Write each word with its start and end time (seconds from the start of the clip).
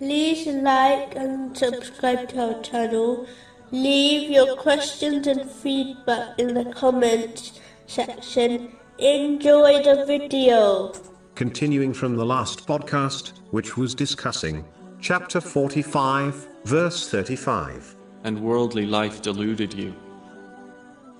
like 0.00 1.14
and 1.16 1.56
subscribe 1.56 2.28
to 2.30 2.54
our 2.54 2.62
channel. 2.62 3.26
Leave 3.70 4.30
your 4.30 4.56
questions 4.56 5.26
and 5.26 5.50
feedback 5.50 6.38
in 6.38 6.54
the 6.54 6.64
comments 6.72 7.60
section. 7.86 8.72
Enjoy 8.98 9.82
the 9.82 10.04
video. 10.06 10.92
Continuing 11.34 11.92
from 11.92 12.16
the 12.16 12.24
last 12.24 12.66
podcast, 12.66 13.32
which 13.50 13.76
was 13.76 13.94
discussing 13.94 14.64
chapter 15.00 15.40
45, 15.40 16.46
verse 16.64 17.08
35. 17.08 17.96
and 18.24 18.40
worldly 18.40 18.86
life 18.86 19.20
deluded 19.20 19.74
you. 19.74 19.94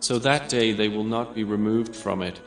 So 0.00 0.18
that 0.20 0.48
day 0.48 0.72
they 0.72 0.88
will 0.88 1.04
not 1.04 1.34
be 1.34 1.44
removed 1.44 1.94
from 1.94 2.22
it, 2.22 2.40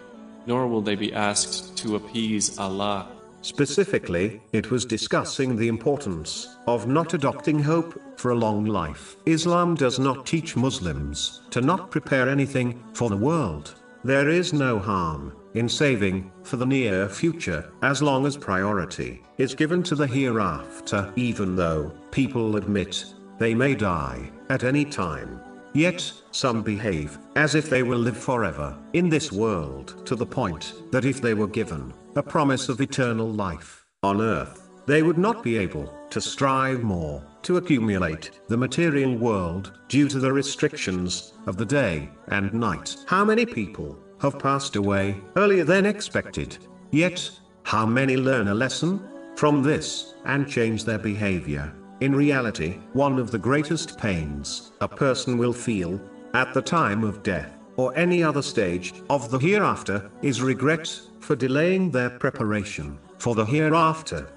nor 0.48 0.68
will 0.68 0.82
they 0.82 0.96
be 0.96 1.14
asked 1.14 1.78
to 1.78 1.96
appease 1.96 2.58
Allah. 2.58 3.17
Specifically, 3.42 4.42
it 4.52 4.72
was 4.72 4.86
discussing 4.86 5.56
the 5.56 5.68
importance 5.68 6.58
of 6.68 6.88
not 6.88 7.14
adopting 7.14 7.60
hope 7.60 8.00
for 8.18 8.32
a 8.32 8.36
long 8.36 8.66
life. 8.66 9.16
Islam 9.26 9.76
does 9.76 10.00
not 10.00 10.26
teach 10.26 10.56
Muslims 10.56 11.42
to 11.52 11.62
not 11.62 11.92
prepare 11.92 12.28
anything 12.30 12.84
for 12.94 13.10
the 13.10 13.18
world. 13.18 13.76
There 14.04 14.30
is 14.30 14.54
no 14.54 14.80
harm 14.80 15.34
in 15.54 15.68
saving 15.68 16.32
for 16.44 16.58
the 16.58 16.66
near 16.66 17.10
future 17.10 17.72
as 17.82 18.02
long 18.02 18.26
as 18.26 18.38
priority 18.38 19.24
is 19.38 19.56
given 19.56 19.84
to 19.84 19.96
the 19.96 20.08
hereafter, 20.08 21.12
even 21.16 21.56
though 21.56 21.92
people 22.12 22.56
admit 22.56 23.06
they 23.40 23.54
may 23.54 23.76
die 23.76 24.32
at 24.50 24.64
any 24.64 24.86
time. 24.86 25.40
Yet, 25.78 26.12
some 26.32 26.64
behave 26.64 27.20
as 27.36 27.54
if 27.54 27.70
they 27.70 27.84
will 27.84 28.00
live 28.00 28.18
forever 28.18 28.76
in 28.94 29.10
this 29.10 29.32
world 29.32 30.04
to 30.08 30.16
the 30.16 30.26
point 30.26 30.74
that 30.92 31.06
if 31.06 31.22
they 31.22 31.36
were 31.36 31.46
given 31.46 31.94
a 32.16 32.24
promise 32.24 32.68
of 32.68 32.82
eternal 32.82 33.32
life 33.32 33.86
on 34.02 34.20
earth, 34.20 34.72
they 34.88 35.04
would 35.04 35.20
not 35.20 35.44
be 35.44 35.56
able 35.56 35.94
to 36.10 36.20
strive 36.20 36.82
more 36.82 37.24
to 37.44 37.58
accumulate 37.58 38.32
the 38.48 38.58
material 38.58 39.16
world 39.16 39.78
due 39.88 40.08
to 40.08 40.18
the 40.18 40.34
restrictions 40.34 41.34
of 41.46 41.58
the 41.58 41.66
day 41.66 42.10
and 42.30 42.52
night. 42.56 42.96
How 43.06 43.24
many 43.24 43.46
people 43.46 44.00
have 44.20 44.40
passed 44.40 44.78
away 44.78 45.22
earlier 45.36 45.64
than 45.64 45.86
expected? 45.86 46.58
Yet, 46.90 47.30
how 47.62 47.86
many 47.86 48.18
learn 48.18 48.48
a 48.48 48.56
lesson 48.56 49.08
from 49.36 49.62
this 49.62 50.16
and 50.26 50.50
change 50.50 50.86
their 50.86 50.98
behavior? 50.98 51.72
In 52.00 52.16
reality, 52.16 52.78
one 52.94 53.18
of 53.18 53.32
the 53.32 53.40
greatest 53.40 53.98
pains 53.98 54.72
a 54.82 54.88
person 54.88 55.38
will 55.38 55.54
feel 55.54 56.00
at 56.36 56.54
the 56.54 56.62
time 56.62 57.04
of 57.04 57.24
death 57.24 57.52
or 57.76 57.98
any 57.98 58.22
other 58.22 58.44
stage 58.44 58.94
of 59.10 59.32
the 59.32 59.40
hereafter 59.40 60.12
is 60.22 60.42
regret 60.42 60.88
for 61.20 61.36
delaying 61.36 61.90
their 61.90 62.12
preparation 62.12 63.00
for 63.18 63.34
the 63.34 63.46
hereafter. 63.46 64.28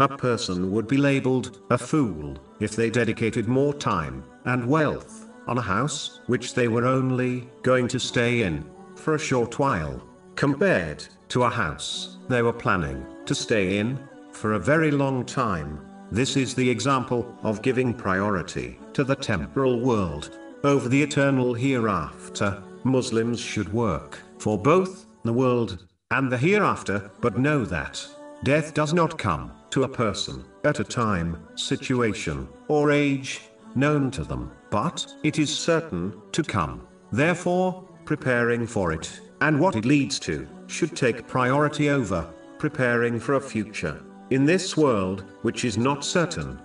A 0.00 0.08
person 0.08 0.72
would 0.72 0.88
be 0.88 0.96
labeled 0.96 1.60
a 1.70 1.78
fool 1.78 2.36
if 2.58 2.74
they 2.74 2.90
dedicated 2.90 3.46
more 3.46 3.74
time 3.74 4.24
and 4.44 4.66
wealth 4.66 5.30
on 5.46 5.58
a 5.58 5.62
house 5.62 6.20
which 6.26 6.54
they 6.54 6.66
were 6.66 6.84
only 6.84 7.48
going 7.62 7.86
to 7.88 8.00
stay 8.00 8.42
in 8.42 8.64
for 8.96 9.14
a 9.14 9.18
short 9.20 9.60
while, 9.60 10.02
compared 10.34 11.06
to 11.28 11.44
a 11.44 11.50
house 11.50 12.16
they 12.28 12.42
were 12.42 12.52
planning 12.52 13.06
to 13.26 13.36
stay 13.36 13.78
in 13.78 14.00
for 14.32 14.54
a 14.54 14.58
very 14.58 14.90
long 14.90 15.24
time. 15.24 15.78
This 16.14 16.36
is 16.36 16.54
the 16.54 16.70
example 16.70 17.36
of 17.42 17.60
giving 17.60 17.92
priority 17.92 18.78
to 18.92 19.02
the 19.02 19.16
temporal 19.16 19.80
world 19.80 20.38
over 20.62 20.88
the 20.88 21.02
eternal 21.02 21.54
hereafter. 21.54 22.62
Muslims 22.84 23.40
should 23.40 23.72
work 23.72 24.20
for 24.38 24.56
both 24.56 25.06
the 25.24 25.32
world 25.32 25.84
and 26.12 26.30
the 26.30 26.38
hereafter, 26.38 27.10
but 27.20 27.38
know 27.38 27.64
that 27.64 28.06
death 28.44 28.74
does 28.74 28.94
not 28.94 29.18
come 29.18 29.50
to 29.70 29.82
a 29.82 29.88
person 29.88 30.44
at 30.62 30.78
a 30.78 30.84
time, 30.84 31.36
situation, 31.56 32.46
or 32.68 32.92
age 32.92 33.40
known 33.74 34.12
to 34.12 34.22
them, 34.22 34.52
but 34.70 35.04
it 35.24 35.40
is 35.40 35.52
certain 35.52 36.14
to 36.30 36.44
come. 36.44 36.86
Therefore, 37.10 37.82
preparing 38.04 38.68
for 38.68 38.92
it 38.92 39.20
and 39.40 39.58
what 39.58 39.74
it 39.74 39.84
leads 39.84 40.20
to 40.20 40.46
should 40.68 40.94
take 40.94 41.26
priority 41.26 41.90
over 41.90 42.24
preparing 42.60 43.18
for 43.18 43.34
a 43.34 43.40
future 43.40 44.00
in 44.30 44.44
this 44.44 44.76
world, 44.76 45.24
which 45.42 45.64
is 45.64 45.76
not 45.76 46.04
certain. 46.04 46.58